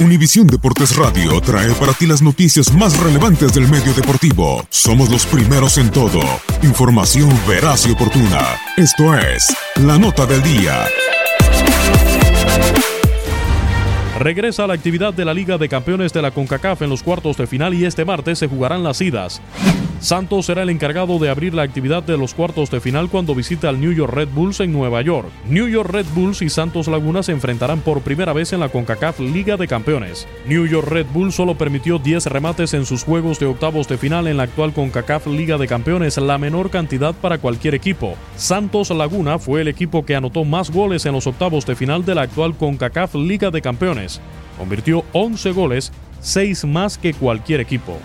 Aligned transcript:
Univisión 0.00 0.48
Deportes 0.48 0.96
Radio 0.96 1.40
trae 1.40 1.72
para 1.74 1.92
ti 1.92 2.04
las 2.06 2.20
noticias 2.20 2.74
más 2.74 2.98
relevantes 2.98 3.54
del 3.54 3.68
medio 3.68 3.94
deportivo. 3.94 4.66
Somos 4.68 5.08
los 5.08 5.24
primeros 5.24 5.78
en 5.78 5.88
todo. 5.92 6.20
Información 6.62 7.30
veraz 7.46 7.86
y 7.86 7.92
oportuna. 7.92 8.40
Esto 8.76 9.16
es 9.16 9.56
La 9.76 9.96
Nota 9.96 10.26
del 10.26 10.42
Día. 10.42 10.84
Regresa 14.18 14.64
a 14.64 14.66
la 14.66 14.74
actividad 14.74 15.14
de 15.14 15.24
la 15.24 15.32
Liga 15.32 15.58
de 15.58 15.68
Campeones 15.68 16.12
de 16.12 16.22
la 16.22 16.32
CONCACAF 16.32 16.82
en 16.82 16.90
los 16.90 17.04
cuartos 17.04 17.36
de 17.36 17.46
final 17.46 17.72
y 17.72 17.84
este 17.84 18.04
martes 18.04 18.40
se 18.40 18.48
jugarán 18.48 18.82
las 18.82 19.00
idas. 19.00 19.40
Santos 20.04 20.44
será 20.44 20.64
el 20.64 20.68
encargado 20.68 21.18
de 21.18 21.30
abrir 21.30 21.54
la 21.54 21.62
actividad 21.62 22.02
de 22.02 22.18
los 22.18 22.34
cuartos 22.34 22.70
de 22.70 22.78
final 22.78 23.08
cuando 23.08 23.34
visita 23.34 23.70
al 23.70 23.80
New 23.80 23.90
York 23.90 24.12
Red 24.12 24.28
Bulls 24.34 24.60
en 24.60 24.70
Nueva 24.70 25.00
York. 25.00 25.30
New 25.48 25.66
York 25.66 25.88
Red 25.88 26.04
Bulls 26.14 26.42
y 26.42 26.50
Santos 26.50 26.88
Laguna 26.88 27.22
se 27.22 27.32
enfrentarán 27.32 27.80
por 27.80 28.02
primera 28.02 28.34
vez 28.34 28.52
en 28.52 28.60
la 28.60 28.68
CONCACAF 28.68 29.20
Liga 29.20 29.56
de 29.56 29.66
Campeones. 29.66 30.28
New 30.46 30.66
York 30.66 30.88
Red 30.88 31.06
Bulls 31.14 31.34
solo 31.34 31.56
permitió 31.56 31.98
10 31.98 32.26
remates 32.26 32.74
en 32.74 32.84
sus 32.84 33.02
juegos 33.02 33.38
de 33.38 33.46
octavos 33.46 33.88
de 33.88 33.96
final 33.96 34.26
en 34.26 34.36
la 34.36 34.42
actual 34.42 34.74
CONCACAF 34.74 35.26
Liga 35.28 35.56
de 35.56 35.68
Campeones, 35.68 36.18
la 36.18 36.36
menor 36.36 36.68
cantidad 36.68 37.14
para 37.14 37.38
cualquier 37.38 37.74
equipo. 37.74 38.14
Santos 38.36 38.90
Laguna 38.90 39.38
fue 39.38 39.62
el 39.62 39.68
equipo 39.68 40.04
que 40.04 40.16
anotó 40.16 40.44
más 40.44 40.70
goles 40.70 41.06
en 41.06 41.14
los 41.14 41.26
octavos 41.26 41.64
de 41.64 41.76
final 41.76 42.04
de 42.04 42.14
la 42.14 42.22
actual 42.22 42.54
CONCACAF 42.58 43.14
Liga 43.14 43.50
de 43.50 43.62
Campeones. 43.62 44.20
Convirtió 44.58 45.02
11 45.14 45.52
goles, 45.52 45.92
6 46.20 46.66
más 46.66 46.98
que 46.98 47.14
cualquier 47.14 47.60
equipo. 47.60 47.98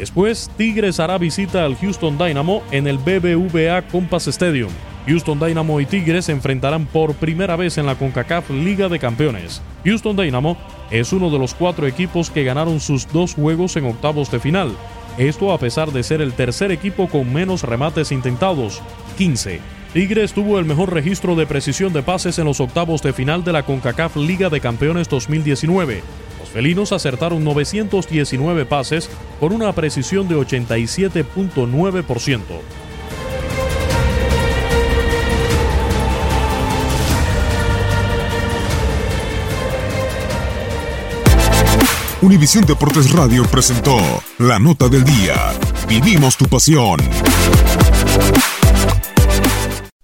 Después, 0.00 0.50
Tigres 0.56 0.98
hará 0.98 1.18
visita 1.18 1.62
al 1.66 1.76
Houston 1.76 2.16
Dynamo 2.16 2.62
en 2.70 2.86
el 2.86 2.96
BBVA 2.96 3.82
Compass 3.82 4.28
Stadium. 4.28 4.70
Houston 5.06 5.38
Dynamo 5.38 5.78
y 5.78 5.84
Tigres 5.84 6.24
se 6.24 6.32
enfrentarán 6.32 6.86
por 6.86 7.12
primera 7.12 7.54
vez 7.54 7.76
en 7.76 7.84
la 7.84 7.96
CONCACAF 7.96 8.48
Liga 8.48 8.88
de 8.88 8.98
Campeones. 8.98 9.60
Houston 9.84 10.16
Dynamo 10.16 10.56
es 10.90 11.12
uno 11.12 11.28
de 11.28 11.38
los 11.38 11.52
cuatro 11.52 11.86
equipos 11.86 12.30
que 12.30 12.44
ganaron 12.44 12.80
sus 12.80 13.12
dos 13.12 13.34
juegos 13.34 13.76
en 13.76 13.84
octavos 13.84 14.30
de 14.30 14.40
final. 14.40 14.72
Esto 15.18 15.52
a 15.52 15.58
pesar 15.58 15.92
de 15.92 16.02
ser 16.02 16.22
el 16.22 16.32
tercer 16.32 16.72
equipo 16.72 17.06
con 17.06 17.30
menos 17.30 17.62
remates 17.62 18.10
intentados, 18.10 18.80
15. 19.18 19.60
Tigres 19.92 20.32
tuvo 20.32 20.58
el 20.58 20.64
mejor 20.64 20.94
registro 20.94 21.36
de 21.36 21.44
precisión 21.44 21.92
de 21.92 22.02
pases 22.02 22.38
en 22.38 22.46
los 22.46 22.60
octavos 22.60 23.02
de 23.02 23.12
final 23.12 23.44
de 23.44 23.52
la 23.52 23.64
CONCACAF 23.64 24.16
Liga 24.16 24.48
de 24.48 24.62
Campeones 24.62 25.10
2019. 25.10 26.02
Felinos 26.52 26.92
acertaron 26.92 27.42
919 27.44 28.66
pases 28.66 29.08
con 29.38 29.52
una 29.52 29.72
precisión 29.72 30.26
de 30.28 30.34
87.9%. 30.36 32.40
Univisión 42.22 42.66
Deportes 42.66 43.12
Radio 43.12 43.44
presentó 43.44 43.96
La 44.38 44.58
Nota 44.58 44.88
del 44.88 45.04
Día. 45.04 45.54
Vivimos 45.88 46.36
tu 46.36 46.46
pasión. 46.46 46.98